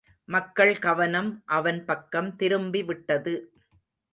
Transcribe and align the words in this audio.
மக்கள் 0.29 0.79
கவனம் 0.79 1.29
அவன் 1.49 1.85
பக்கம் 1.85 2.35
திரும்பி 2.35 2.81
விட்டது. 2.83 3.35